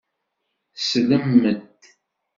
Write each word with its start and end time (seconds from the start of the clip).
Slem-d! 0.83 1.45